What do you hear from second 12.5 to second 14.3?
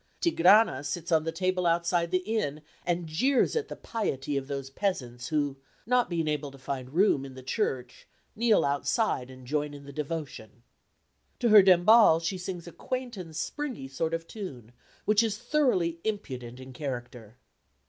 a quaint and springy sort of